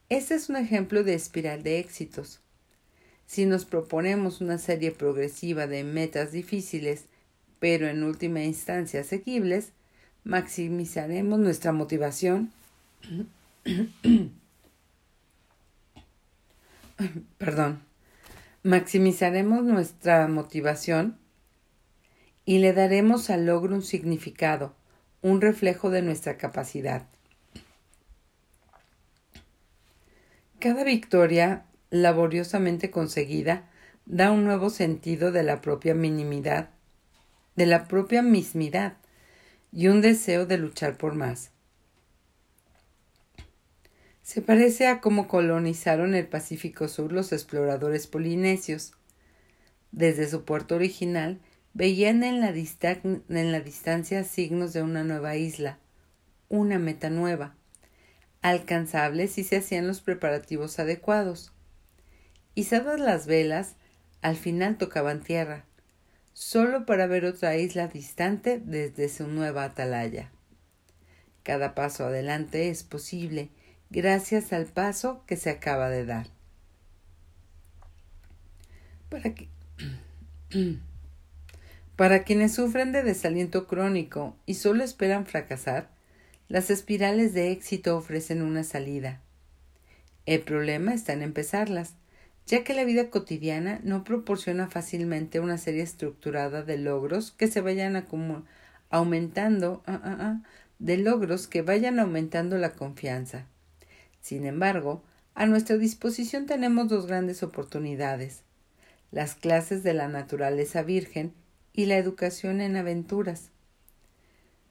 Este 0.09 0.35
es 0.35 0.49
un 0.49 0.55
ejemplo 0.55 1.03
de 1.03 1.13
espiral 1.13 1.63
de 1.63 1.79
éxitos. 1.79 2.39
Si 3.25 3.45
nos 3.45 3.65
proponemos 3.65 4.41
una 4.41 4.57
serie 4.57 4.91
progresiva 4.91 5.67
de 5.67 5.83
metas 5.83 6.31
difíciles 6.31 7.05
pero 7.59 7.87
en 7.87 8.03
última 8.03 8.43
instancia 8.43 9.01
asequibles, 9.01 9.71
maximizaremos 10.23 11.39
nuestra 11.39 11.71
motivación. 11.71 12.51
Perdón. 17.37 17.81
Maximizaremos 18.63 19.63
nuestra 19.63 20.27
motivación 20.27 21.17
y 22.47 22.59
le 22.59 22.71
daremos 22.71 23.29
al 23.29 23.45
logro 23.45 23.75
un 23.75 23.83
significado, 23.83 24.73
un 25.21 25.41
reflejo 25.41 25.89
de 25.89 26.01
nuestra 26.01 26.37
capacidad. 26.37 27.05
Cada 30.57 30.85
victoria 30.85 31.65
laboriosamente 31.89 32.89
conseguida 32.89 33.69
da 34.05 34.31
un 34.31 34.45
nuevo 34.45 34.69
sentido 34.69 35.33
de 35.33 35.43
la 35.43 35.59
propia 35.59 35.93
minimidad 35.93 36.69
de 37.57 37.65
la 37.65 37.89
propia 37.89 38.21
mismidad 38.21 38.95
y 39.73 39.89
un 39.89 39.99
deseo 39.99 40.45
de 40.45 40.57
luchar 40.57 40.97
por 40.97 41.15
más. 41.15 41.51
Se 44.21 44.41
parece 44.41 44.87
a 44.87 45.01
cómo 45.01 45.27
colonizaron 45.27 46.15
el 46.15 46.27
Pacífico 46.27 46.87
Sur 46.87 47.11
los 47.11 47.33
exploradores 47.33 48.07
polinesios. 48.07 48.93
Desde 49.91 50.29
su 50.29 50.45
puerto 50.45 50.75
original 50.75 51.41
veían 51.77 52.23
en 52.23 52.41
la, 52.41 52.49
en 52.49 53.51
la 53.51 53.59
distancia 53.59 54.23
signos 54.23 54.73
de 54.73 54.81
una 54.81 55.03
nueva 55.03 55.35
isla, 55.35 55.77
una 56.49 56.79
meta 56.79 57.11
nueva, 57.11 57.55
alcanzable 58.41 59.27
si 59.27 59.43
se 59.43 59.57
hacían 59.57 59.85
los 59.85 60.01
preparativos 60.01 60.79
adecuados. 60.79 61.53
Izadas 62.55 62.99
las 62.99 63.27
velas, 63.27 63.75
al 64.23 64.37
final 64.37 64.79
tocaban 64.79 65.21
tierra, 65.21 65.65
solo 66.33 66.87
para 66.87 67.05
ver 67.05 67.25
otra 67.25 67.55
isla 67.57 67.87
distante 67.87 68.59
desde 68.59 69.07
su 69.07 69.27
nueva 69.27 69.63
atalaya. 69.63 70.31
Cada 71.43 71.75
paso 71.75 72.05
adelante 72.05 72.69
es 72.69 72.83
posible 72.83 73.51
gracias 73.91 74.51
al 74.51 74.65
paso 74.65 75.23
que 75.27 75.37
se 75.37 75.51
acaba 75.51 75.89
de 75.89 76.05
dar. 76.07 76.25
Para, 79.09 79.31
para 81.97 82.23
quienes 82.23 82.53
sufren 82.53 82.93
de 82.93 83.03
desaliento 83.03 83.67
crónico 83.67 84.37
y 84.45 84.53
solo 84.53 84.83
esperan 84.83 85.25
fracasar, 85.25 85.89
las 86.47 86.69
espirales 86.69 87.33
de 87.33 87.51
éxito 87.51 87.97
ofrecen 87.97 88.41
una 88.41 88.63
salida. 88.63 89.19
El 90.25 90.41
problema 90.41 90.93
está 90.93 91.11
en 91.11 91.23
empezarlas 91.23 91.95
ya 92.45 92.63
que 92.63 92.73
la 92.73 92.85
vida 92.85 93.09
cotidiana 93.09 93.81
no 93.83 94.05
proporciona 94.05 94.67
fácilmente 94.67 95.41
una 95.41 95.57
serie 95.57 95.83
estructurada 95.83 96.63
de 96.63 96.77
logros 96.77 97.31
que 97.31 97.47
se 97.47 97.59
vayan 97.59 98.01
aumentando, 98.89 99.83
ah, 99.85 99.99
ah, 100.01 100.17
ah, 100.19 100.41
de 100.79 100.97
logros 100.97 101.47
que 101.47 101.61
vayan 101.61 101.99
aumentando 101.99 102.57
la 102.57 102.71
confianza. 102.71 103.47
Sin 104.21 104.45
embargo, 104.45 105.03
a 105.35 105.45
nuestra 105.45 105.77
disposición 105.77 106.45
tenemos 106.45 106.87
dos 106.87 107.05
grandes 107.05 107.43
oportunidades 107.43 108.43
las 109.11 109.35
clases 109.35 109.83
de 109.83 109.93
la 109.93 110.07
naturaleza 110.07 110.83
virgen 110.83 111.33
y 111.77 111.85
la 111.85 111.97
educación 111.97 112.59
en 112.59 112.75
aventuras. 112.75 113.51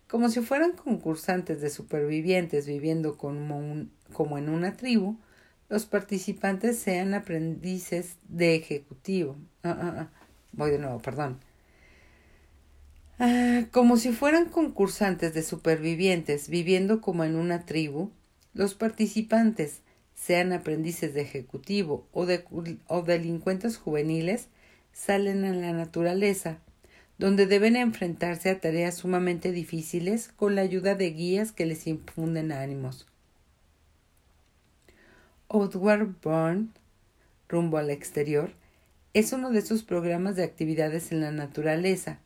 Como 0.09 0.29
si 0.29 0.41
fueran 0.41 0.73
concursantes 0.73 1.61
de 1.61 1.71
supervivientes 1.71 2.67
viviendo 2.67 3.17
como, 3.17 3.87
en 4.39 4.49
una 4.49 4.77
tribu, 4.77 5.17
los 5.69 5.87
participantes 5.87 6.79
sean 6.81 7.15
aprendices 7.15 8.17
de 8.29 8.57
ejecutivo. 8.57 9.37
Ah, 9.63 9.79
ah, 9.81 9.95
ah. 9.99 10.09
Voy 10.53 10.73
de 10.73 10.79
nuevo, 10.81 10.99
perdón. 10.99 11.39
como 13.71 13.99
si 13.99 14.11
fueran 14.11 14.47
concursantes 14.49 15.33
de 15.33 15.45
supervivientes 15.45 16.49
viviendo 16.49 17.01
como 17.01 17.23
en 17.23 17.37
una 17.37 17.65
tribu, 17.67 18.11
los 18.53 18.75
participantes 18.75 19.83
sean 20.17 20.53
aprendices 20.53 21.15
de 21.15 21.21
ejecutivo 21.21 22.09
o, 22.13 22.27
de, 22.27 22.45
o 22.89 23.03
delincuentes 23.03 23.77
juveniles, 23.77 24.49
salen 24.93 25.45
a 25.45 25.53
la 25.53 25.73
naturaleza, 25.73 26.59
donde 27.19 27.47
deben 27.47 27.77
enfrentarse 27.77 28.51
a 28.51 28.61
tareas 28.61 28.97
sumamente 28.97 29.53
difíciles 29.53 30.29
con 30.37 30.55
la 30.55 30.63
ayuda 30.63 30.95
de 30.95 31.11
guías 31.11 31.53
que 31.53 31.67
les 31.67 31.87
infunden 31.87 32.53
ánimos. 32.53 33.07
Outward 35.49 36.15
Bound, 36.23 36.71
rumbo 37.49 37.79
al 37.79 37.91
exterior, 37.91 38.53
es 39.15 39.33
uno 39.33 39.51
de 39.51 39.61
esos 39.61 39.83
programas 39.83 40.37
de 40.37 40.45
actividades 40.45 41.13
en 41.13 41.21
la 41.21 41.31
naturaleza, 41.31 42.19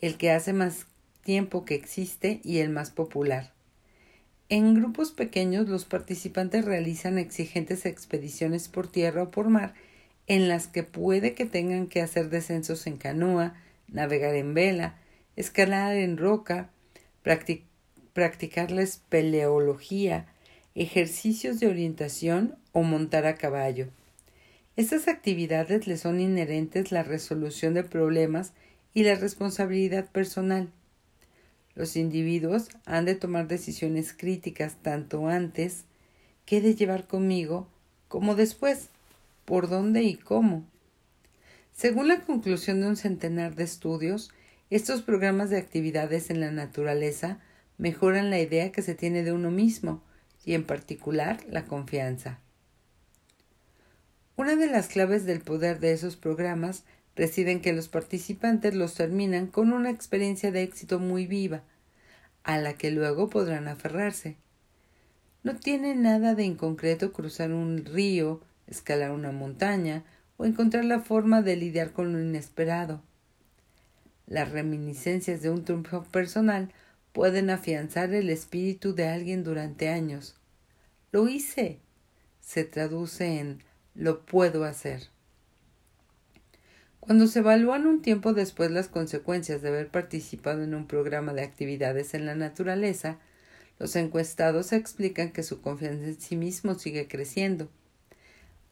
el 0.00 0.16
que 0.16 0.30
hace 0.30 0.52
más 0.52 0.86
tiempo 1.22 1.64
que 1.64 1.74
existe 1.74 2.40
y 2.42 2.58
el 2.58 2.70
más 2.70 2.90
popular. 2.90 3.52
En 4.48 4.74
grupos 4.74 5.12
pequeños 5.12 5.68
los 5.68 5.84
participantes 5.84 6.64
realizan 6.64 7.18
exigentes 7.18 7.86
expediciones 7.86 8.68
por 8.68 8.86
tierra 8.86 9.24
o 9.24 9.30
por 9.30 9.48
mar 9.48 9.74
en 10.26 10.48
las 10.48 10.68
que 10.68 10.82
puede 10.82 11.34
que 11.34 11.46
tengan 11.46 11.86
que 11.86 12.00
hacer 12.00 12.30
descensos 12.30 12.86
en 12.86 12.96
canoa, 12.96 13.54
navegar 13.92 14.34
en 14.34 14.54
vela, 14.54 14.98
escalar 15.36 15.94
en 15.94 16.16
roca, 16.16 16.70
practicar 17.22 18.70
la 18.70 18.82
espeleología, 18.82 20.26
ejercicios 20.74 21.60
de 21.60 21.68
orientación 21.68 22.56
o 22.72 22.82
montar 22.82 23.26
a 23.26 23.36
caballo. 23.36 23.88
Estas 24.76 25.06
actividades 25.06 25.86
le 25.86 25.98
son 25.98 26.20
inherentes 26.20 26.92
la 26.92 27.02
resolución 27.02 27.74
de 27.74 27.84
problemas 27.84 28.52
y 28.94 29.04
la 29.04 29.14
responsabilidad 29.14 30.10
personal. 30.10 30.70
Los 31.74 31.96
individuos 31.96 32.68
han 32.84 33.04
de 33.04 33.14
tomar 33.14 33.48
decisiones 33.48 34.12
críticas 34.12 34.76
tanto 34.82 35.28
antes 35.28 35.84
que 36.44 36.60
de 36.60 36.74
llevar 36.74 37.06
conmigo 37.06 37.68
como 38.08 38.34
después, 38.34 38.88
por 39.44 39.68
dónde 39.68 40.02
y 40.02 40.16
cómo. 40.16 40.64
Según 41.72 42.08
la 42.08 42.20
conclusión 42.20 42.80
de 42.80 42.86
un 42.86 42.96
centenar 42.96 43.54
de 43.54 43.64
estudios, 43.64 44.30
estos 44.70 45.02
programas 45.02 45.50
de 45.50 45.58
actividades 45.58 46.30
en 46.30 46.40
la 46.40 46.50
naturaleza 46.50 47.40
mejoran 47.78 48.30
la 48.30 48.40
idea 48.40 48.72
que 48.72 48.82
se 48.82 48.94
tiene 48.94 49.22
de 49.22 49.32
uno 49.32 49.50
mismo 49.50 50.02
y 50.44 50.54
en 50.54 50.64
particular 50.64 51.40
la 51.48 51.64
confianza. 51.64 52.38
Una 54.36 54.56
de 54.56 54.66
las 54.66 54.88
claves 54.88 55.24
del 55.24 55.40
poder 55.40 55.80
de 55.80 55.92
esos 55.92 56.16
programas 56.16 56.84
reside 57.16 57.52
en 57.52 57.60
que 57.60 57.72
los 57.72 57.88
participantes 57.88 58.74
los 58.74 58.94
terminan 58.94 59.46
con 59.46 59.72
una 59.72 59.90
experiencia 59.90 60.50
de 60.50 60.62
éxito 60.62 60.98
muy 60.98 61.26
viva, 61.26 61.62
a 62.42 62.58
la 62.58 62.74
que 62.74 62.90
luego 62.90 63.28
podrán 63.28 63.68
aferrarse. 63.68 64.36
No 65.42 65.56
tiene 65.56 65.94
nada 65.94 66.34
de 66.34 66.44
inconcreto 66.44 67.12
cruzar 67.12 67.52
un 67.52 67.84
río, 67.84 68.40
escalar 68.66 69.10
una 69.10 69.32
montaña 69.32 70.04
o 70.36 70.44
encontrar 70.44 70.84
la 70.84 71.00
forma 71.00 71.42
de 71.42 71.56
lidiar 71.56 71.92
con 71.92 72.12
lo 72.12 72.20
inesperado. 72.20 73.02
Las 74.26 74.50
reminiscencias 74.50 75.42
de 75.42 75.50
un 75.50 75.64
triunfo 75.64 76.04
personal 76.04 76.72
pueden 77.12 77.50
afianzar 77.50 78.12
el 78.14 78.30
espíritu 78.30 78.94
de 78.94 79.08
alguien 79.08 79.44
durante 79.44 79.88
años. 79.88 80.36
Lo 81.10 81.28
hice. 81.28 81.78
Se 82.40 82.64
traduce 82.64 83.38
en 83.38 83.62
lo 83.94 84.24
puedo 84.24 84.64
hacer. 84.64 85.08
Cuando 87.00 87.26
se 87.26 87.40
evalúan 87.40 87.86
un 87.86 88.00
tiempo 88.00 88.32
después 88.32 88.70
las 88.70 88.88
consecuencias 88.88 89.60
de 89.60 89.68
haber 89.68 89.88
participado 89.88 90.62
en 90.62 90.74
un 90.74 90.86
programa 90.86 91.34
de 91.34 91.42
actividades 91.42 92.14
en 92.14 92.26
la 92.26 92.34
naturaleza, 92.34 93.18
los 93.78 93.96
encuestados 93.96 94.72
explican 94.72 95.32
que 95.32 95.42
su 95.42 95.60
confianza 95.60 96.04
en 96.04 96.20
sí 96.20 96.36
mismo 96.36 96.74
sigue 96.76 97.08
creciendo. 97.08 97.68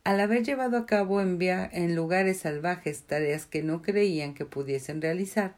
Al 0.02 0.18
haber 0.20 0.44
llevado 0.44 0.78
a 0.78 0.86
cabo 0.86 1.20
en, 1.20 1.40
en 1.42 1.94
lugares 1.94 2.38
salvajes 2.38 3.02
tareas 3.02 3.46
que 3.46 3.62
no 3.62 3.82
creían 3.82 4.34
que 4.34 4.46
pudiesen 4.46 5.02
realizar, 5.02 5.56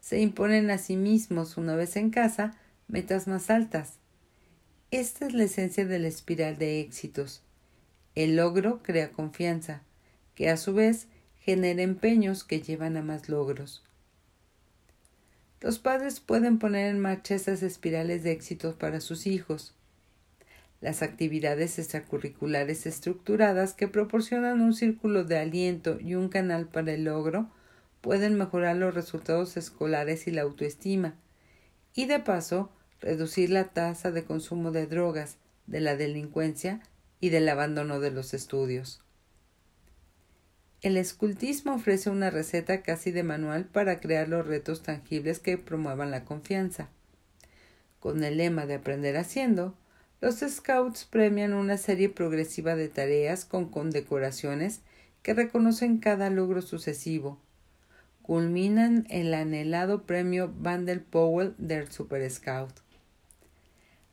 se 0.00 0.20
imponen 0.20 0.70
a 0.70 0.78
sí 0.78 0.96
mismos, 0.96 1.56
una 1.56 1.76
vez 1.76 1.96
en 1.96 2.10
casa, 2.10 2.56
metas 2.88 3.28
más 3.28 3.48
altas. 3.48 3.98
Esta 4.90 5.26
es 5.26 5.34
la 5.34 5.44
esencia 5.44 5.86
de 5.86 5.98
la 5.98 6.08
espiral 6.08 6.58
de 6.58 6.80
éxitos. 6.80 7.42
El 8.16 8.36
logro 8.36 8.82
crea 8.82 9.12
confianza, 9.12 9.82
que 10.34 10.50
a 10.50 10.56
su 10.56 10.74
vez 10.74 11.06
genera 11.38 11.82
empeños 11.82 12.42
que 12.42 12.60
llevan 12.60 12.96
a 12.96 13.02
más 13.02 13.28
logros. 13.28 13.84
Los 15.60 15.78
padres 15.78 16.18
pueden 16.18 16.58
poner 16.58 16.90
en 16.90 16.98
marcha 16.98 17.36
esas 17.36 17.62
espirales 17.62 18.24
de 18.24 18.32
éxitos 18.32 18.74
para 18.74 19.00
sus 19.00 19.28
hijos. 19.28 19.75
Las 20.80 21.02
actividades 21.02 21.78
extracurriculares 21.78 22.86
estructuradas 22.86 23.72
que 23.72 23.88
proporcionan 23.88 24.60
un 24.60 24.74
círculo 24.74 25.24
de 25.24 25.38
aliento 25.38 25.98
y 26.00 26.14
un 26.14 26.28
canal 26.28 26.68
para 26.68 26.92
el 26.92 27.04
logro 27.04 27.48
pueden 28.02 28.36
mejorar 28.36 28.76
los 28.76 28.94
resultados 28.94 29.56
escolares 29.56 30.26
y 30.26 30.30
la 30.30 30.42
autoestima, 30.42 31.14
y 31.94 32.04
de 32.06 32.20
paso 32.20 32.70
reducir 33.00 33.50
la 33.50 33.64
tasa 33.64 34.10
de 34.10 34.24
consumo 34.24 34.70
de 34.70 34.86
drogas, 34.86 35.38
de 35.66 35.80
la 35.80 35.96
delincuencia 35.96 36.80
y 37.20 37.30
del 37.30 37.48
abandono 37.48 37.98
de 38.00 38.10
los 38.10 38.34
estudios. 38.34 39.02
El 40.82 40.96
escultismo 40.98 41.74
ofrece 41.74 42.10
una 42.10 42.30
receta 42.30 42.82
casi 42.82 43.10
de 43.10 43.22
manual 43.22 43.64
para 43.64 43.98
crear 43.98 44.28
los 44.28 44.46
retos 44.46 44.82
tangibles 44.82 45.40
que 45.40 45.58
promuevan 45.58 46.10
la 46.10 46.24
confianza. 46.24 46.90
Con 47.98 48.22
el 48.22 48.36
lema 48.36 48.66
de 48.66 48.74
aprender 48.74 49.16
haciendo, 49.16 49.74
los 50.26 50.40
Scouts 50.40 51.04
premian 51.04 51.54
una 51.54 51.76
serie 51.76 52.08
progresiva 52.08 52.74
de 52.74 52.88
tareas 52.88 53.44
con 53.44 53.70
condecoraciones 53.70 54.80
que 55.22 55.34
reconocen 55.34 55.98
cada 55.98 56.30
logro 56.30 56.62
sucesivo. 56.62 57.38
Culminan 58.22 59.06
el 59.08 59.32
anhelado 59.34 60.02
premio 60.02 60.52
Vandel 60.58 61.00
Powell 61.00 61.54
del 61.58 61.92
Super 61.92 62.28
Scout. 62.28 62.72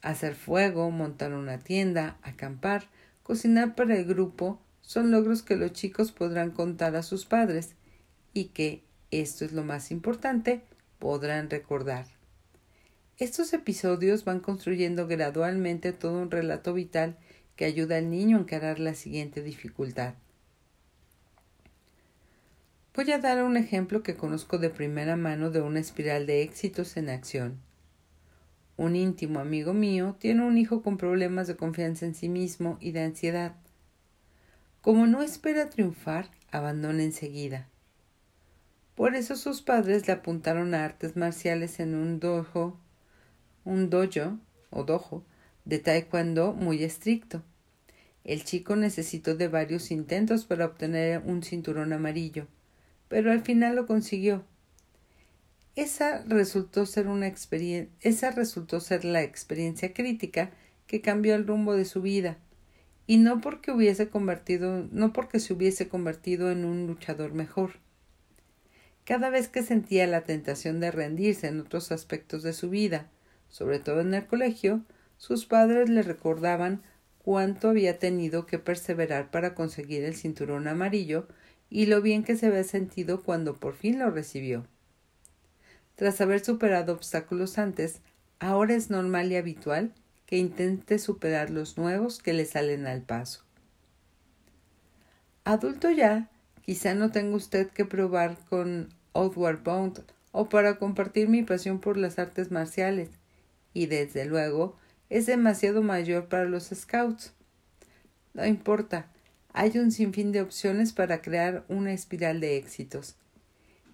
Hacer 0.04 0.36
fuego, 0.36 0.92
montar 0.92 1.34
una 1.34 1.58
tienda, 1.58 2.20
acampar, 2.22 2.84
cocinar 3.24 3.74
para 3.74 3.96
el 3.96 4.06
grupo 4.06 4.62
son 4.84 5.10
logros 5.10 5.42
que 5.42 5.56
los 5.56 5.74
chicos 5.74 6.12
podrán 6.12 6.52
contar 6.52 6.96
a 6.96 7.02
sus 7.02 7.26
padres 7.26 7.72
y 8.34 8.50
que, 8.50 8.84
esto 9.10 9.46
es 9.46 9.52
lo 9.52 9.64
más 9.64 9.90
importante, 9.90 10.62
podrán 11.00 11.50
recordar. 11.50 12.06
Estos 13.24 13.54
episodios 13.54 14.26
van 14.26 14.42
construyendo 14.42 15.08
gradualmente 15.08 15.94
todo 15.94 16.22
un 16.22 16.30
relato 16.30 16.74
vital 16.74 17.16
que 17.56 17.64
ayuda 17.64 17.96
al 17.96 18.10
niño 18.10 18.36
a 18.36 18.42
encarar 18.42 18.80
la 18.80 18.96
siguiente 18.96 19.42
dificultad. 19.42 20.16
Voy 22.94 23.10
a 23.14 23.20
dar 23.20 23.42
un 23.46 23.56
ejemplo 23.56 24.04
que 24.04 24.18
conozco 24.18 24.58
de 24.58 24.70
primera 24.70 25.16
mano 25.16 25.52
de 25.52 25.62
una 25.62 25.80
espiral 25.80 26.26
de 26.26 26.42
éxitos 26.42 26.98
en 26.98 27.08
acción. 27.08 27.62
Un 28.76 28.98
íntimo 28.98 29.40
amigo 29.40 29.74
mío 29.74 30.18
tiene 30.20 30.46
un 30.46 30.58
hijo 30.58 30.82
con 30.82 30.98
problemas 30.98 31.48
de 31.48 31.56
confianza 31.56 32.06
en 32.06 32.16
sí 32.16 32.28
mismo 32.28 32.78
y 32.82 32.92
de 32.92 33.04
ansiedad. 33.04 33.56
Como 34.82 35.08
no 35.08 35.22
espera 35.22 35.70
triunfar, 35.70 36.30
abandona 36.52 37.04
enseguida. 37.04 37.70
Por 38.96 39.16
eso 39.16 39.38
sus 39.38 39.62
padres 39.62 40.08
le 40.08 40.14
apuntaron 40.14 40.74
a 40.74 40.84
artes 40.84 41.16
marciales 41.16 41.80
en 41.80 41.96
un 41.96 42.20
dojo, 42.20 42.83
un 43.66 43.90
dojo 43.90 44.40
o 44.70 44.84
dojo 44.84 45.24
de 45.66 45.80
taekwondo 45.80 46.54
muy 46.54 46.84
estricto. 46.84 47.42
El 48.24 48.44
chico 48.44 48.76
necesitó 48.76 49.36
de 49.36 49.48
varios 49.48 49.92
intentos 49.92 50.46
para 50.46 50.66
obtener 50.66 51.22
un 51.26 51.44
cinturón 51.44 51.92
amarillo, 51.94 52.48
pero 53.10 53.32
al 53.32 53.42
final 53.42 53.76
lo 53.76 53.86
consiguió. 53.86 54.44
Esa 55.76 56.24
resultó 56.26 56.86
ser 56.86 57.08
una 57.08 57.34
esa 58.02 58.32
resultó 58.32 58.80
ser 58.80 59.06
la 59.06 59.24
experiencia 59.24 59.94
crítica 59.94 60.52
que 60.88 61.02
cambió 61.02 61.36
el 61.36 61.48
rumbo 61.48 61.74
de 61.76 61.86
su 61.86 62.02
vida, 62.02 62.38
y 63.08 63.18
no 63.18 63.42
porque 63.42 63.72
hubiese 63.72 64.08
convertido, 64.08 64.88
no 64.92 65.12
porque 65.12 65.40
se 65.40 65.54
hubiese 65.54 65.88
convertido 65.88 66.52
en 66.52 66.64
un 66.64 66.88
luchador 66.88 67.34
mejor. 67.34 67.80
Cada 69.04 69.30
vez 69.30 69.50
que 69.50 69.64
sentía 69.64 70.08
la 70.08 70.22
tentación 70.22 70.80
de 70.80 70.92
rendirse 70.92 71.48
en 71.48 71.60
otros 71.60 71.92
aspectos 71.92 72.44
de 72.44 72.54
su 72.54 72.70
vida, 72.70 73.10
sobre 73.54 73.78
todo 73.78 74.02
en 74.02 74.16
el 74.16 74.26
colegio, 74.26 74.82
sus 75.18 75.46
padres 75.46 75.88
le 75.88 76.02
recordaban 76.02 76.82
cuánto 77.20 77.70
había 77.70 78.00
tenido 78.00 78.48
que 78.48 78.58
perseverar 78.58 79.30
para 79.30 79.54
conseguir 79.54 80.04
el 80.06 80.16
cinturón 80.16 80.68
amarillo 80.68 81.28
y 81.70 81.86
lo 81.86 82.02
bien 82.02 82.24
que 82.24 82.36
se 82.36 82.48
había 82.48 82.64
sentido 82.64 83.22
cuando 83.22 83.60
por 83.60 83.76
fin 83.76 84.00
lo 84.00 84.10
recibió. 84.10 84.66
Tras 85.94 86.20
haber 86.20 86.44
superado 86.44 86.94
obstáculos 86.94 87.60
antes, 87.60 88.02
ahora 88.40 88.74
es 88.74 88.90
normal 88.90 89.32
y 89.32 89.36
habitual 89.36 89.94
que 90.26 90.38
intente 90.38 90.98
superar 90.98 91.52
los 91.52 91.78
nuevos 91.78 92.24
que 92.24 92.34
le 92.34 92.46
salen 92.46 92.88
al 92.88 93.04
paso. 93.04 93.44
Adulto 95.44 95.92
ya, 95.92 96.32
quizá 96.64 96.96
no 96.96 97.12
tenga 97.12 97.36
usted 97.36 97.70
que 97.70 97.86
probar 97.86 98.36
con 98.50 98.90
Outward 99.14 99.62
Bound 99.62 100.04
o 100.32 100.50
para 100.50 100.80
compartir 100.80 101.30
mi 101.30 101.44
pasión 101.44 101.80
por 101.80 101.98
las 101.98 102.18
artes 102.18 102.50
marciales, 102.50 103.12
y 103.74 103.88
desde 103.88 104.26
luego 104.26 104.78
es 105.10 105.26
demasiado 105.26 105.82
mayor 105.82 106.28
para 106.28 106.46
los 106.46 106.70
scouts. 106.74 107.34
No 108.34 108.46
importa, 108.46 109.12
hay 109.54 109.78
un 109.78 109.92
sinfín 109.92 110.32
de 110.32 110.42
opciones 110.42 110.94
para 110.94 111.22
crear 111.22 111.66
una 111.68 111.94
espiral 111.94 112.40
de 112.40 112.58
éxitos. 112.58 113.16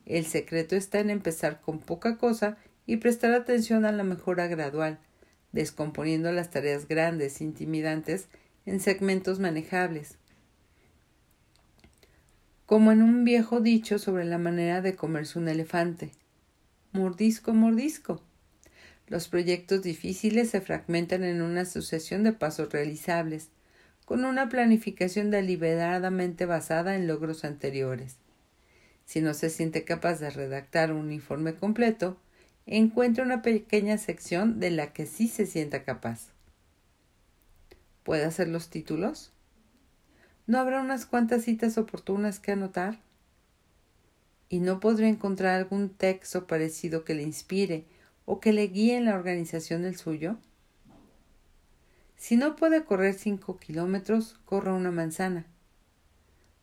El 0.05 0.25
secreto 0.25 0.75
está 0.75 0.99
en 0.99 1.09
empezar 1.09 1.61
con 1.61 1.79
poca 1.79 2.17
cosa 2.17 2.57
y 2.85 2.97
prestar 2.97 3.33
atención 3.33 3.85
a 3.85 3.91
la 3.91 4.03
mejora 4.03 4.47
gradual, 4.47 4.99
descomponiendo 5.51 6.31
las 6.31 6.49
tareas 6.49 6.87
grandes, 6.87 7.41
intimidantes, 7.41 8.27
en 8.65 8.79
segmentos 8.79 9.39
manejables. 9.39 10.17
Como 12.65 12.91
en 12.91 13.01
un 13.01 13.23
viejo 13.23 13.61
dicho 13.61 13.99
sobre 13.99 14.25
la 14.25 14.37
manera 14.37 14.81
de 14.81 14.95
comerse 14.95 15.39
un 15.39 15.47
elefante. 15.47 16.11
Mordisco, 16.91 17.53
mordisco. 17.53 18.21
Los 19.09 19.27
proyectos 19.27 19.81
difíciles 19.81 20.51
se 20.51 20.61
fragmentan 20.61 21.23
en 21.23 21.41
una 21.41 21.65
sucesión 21.65 22.23
de 22.23 22.31
pasos 22.31 22.71
realizables, 22.71 23.49
con 24.05 24.23
una 24.23 24.49
planificación 24.49 25.31
deliberadamente 25.31 26.45
basada 26.45 26.95
en 26.95 27.07
logros 27.07 27.43
anteriores. 27.43 28.17
Si 29.05 29.21
no 29.21 29.33
se 29.33 29.49
siente 29.49 29.83
capaz 29.83 30.19
de 30.19 30.29
redactar 30.29 30.93
un 30.93 31.11
informe 31.11 31.55
completo, 31.55 32.17
encuentre 32.67 33.23
una 33.23 33.41
pequeña 33.41 33.97
sección 33.97 34.59
de 34.59 34.69
la 34.69 34.93
que 34.93 35.07
sí 35.07 35.27
se 35.27 35.47
sienta 35.47 35.83
capaz. 35.83 36.27
¿Puede 38.03 38.25
hacer 38.25 38.47
los 38.47 38.69
títulos? 38.69 39.31
¿No 40.45 40.59
habrá 40.59 40.81
unas 40.81 41.07
cuantas 41.07 41.43
citas 41.43 41.79
oportunas 41.79 42.39
que 42.39 42.51
anotar? 42.51 42.99
¿Y 44.49 44.59
no 44.59 44.79
podrá 44.79 45.07
encontrar 45.07 45.55
algún 45.55 45.89
texto 45.89 46.45
parecido 46.45 47.03
que 47.03 47.15
le 47.15 47.23
inspire 47.23 47.85
o 48.31 48.39
que 48.39 48.53
le 48.53 48.67
guíe 48.67 48.95
en 48.95 49.05
la 49.05 49.15
organización 49.15 49.81
del 49.81 49.97
suyo? 49.97 50.37
Si 52.15 52.37
no 52.37 52.55
puede 52.55 52.83
correr 52.83 53.15
cinco 53.15 53.57
kilómetros, 53.57 54.39
corra 54.45 54.75
una 54.75 54.91
manzana. 54.91 55.47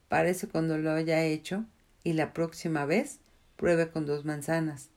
Parece 0.09 0.46
cuando 0.46 0.79
lo 0.79 0.92
haya 0.92 1.24
hecho 1.24 1.64
y 2.05 2.12
la 2.12 2.33
próxima 2.33 2.87
vez 2.87 3.18
pruebe 3.57 3.90
con 3.90 4.07
dos 4.07 4.24
manzanas. 4.24 4.90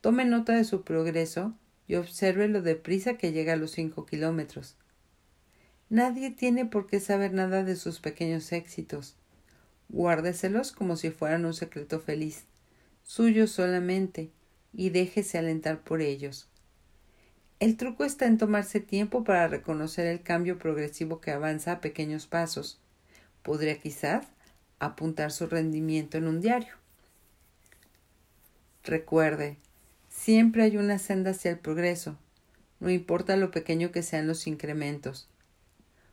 Tome 0.00 0.24
nota 0.24 0.56
de 0.56 0.64
su 0.64 0.82
progreso 0.82 1.54
y 1.86 1.94
observe 1.94 2.48
lo 2.48 2.60
deprisa 2.60 3.16
que 3.16 3.30
llega 3.30 3.52
a 3.52 3.56
los 3.56 3.70
cinco 3.70 4.04
kilómetros. 4.04 4.74
Nadie 5.90 6.32
tiene 6.32 6.66
por 6.66 6.88
qué 6.88 6.98
saber 6.98 7.32
nada 7.32 7.62
de 7.62 7.76
sus 7.76 8.00
pequeños 8.00 8.50
éxitos. 8.50 9.14
Guárdeselos 9.90 10.72
como 10.72 10.96
si 10.96 11.10
fueran 11.10 11.44
un 11.44 11.54
secreto 11.54 12.00
feliz, 12.00 12.46
suyo 13.04 13.46
solamente, 13.46 14.32
y 14.72 14.90
déjese 14.90 15.38
alentar 15.38 15.82
por 15.82 16.00
ellos. 16.00 16.48
El 17.60 17.76
truco 17.76 18.04
está 18.04 18.26
en 18.26 18.38
tomarse 18.38 18.80
tiempo 18.80 19.24
para 19.24 19.48
reconocer 19.48 20.06
el 20.06 20.22
cambio 20.22 20.58
progresivo 20.58 21.20
que 21.20 21.32
avanza 21.32 21.72
a 21.72 21.80
pequeños 21.80 22.26
pasos. 22.26 22.80
Podría 23.42 23.78
quizás 23.78 24.26
apuntar 24.78 25.32
su 25.32 25.46
rendimiento 25.46 26.18
en 26.18 26.28
un 26.28 26.40
diario. 26.40 26.74
Recuerde, 28.84 29.56
siempre 30.08 30.62
hay 30.62 30.76
una 30.76 30.98
senda 30.98 31.32
hacia 31.32 31.50
el 31.50 31.58
progreso, 31.58 32.16
no 32.80 32.90
importa 32.90 33.36
lo 33.36 33.50
pequeño 33.50 33.90
que 33.90 34.02
sean 34.02 34.26
los 34.26 34.46
incrementos. 34.46 35.28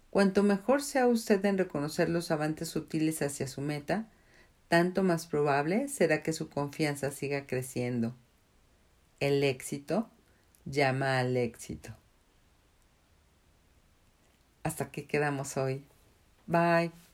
Cuanto 0.09 0.43
mejor 0.43 0.81
sea 0.81 1.07
usted 1.07 1.43
en 1.45 1.57
reconocer 1.57 2.09
los 2.09 2.31
avances 2.31 2.69
sutiles 2.69 3.21
hacia 3.21 3.47
su 3.47 3.61
meta, 3.61 4.07
tanto 4.67 5.03
más 5.03 5.27
probable 5.27 5.89
será 5.89 6.23
que 6.23 6.33
su 6.33 6.49
confianza 6.49 7.11
siga 7.11 7.45
creciendo. 7.45 8.15
El 9.19 9.43
éxito 9.43 10.09
llama 10.65 11.19
al 11.19 11.37
éxito. 11.37 11.95
Hasta 14.63 14.85
aquí 14.85 15.03
quedamos 15.03 15.57
hoy. 15.57 15.85
Bye. 16.47 17.04